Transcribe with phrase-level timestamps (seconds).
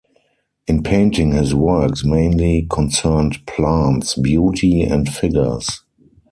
[0.65, 5.83] In painting his works mainly concerned plants, beauty, and figures.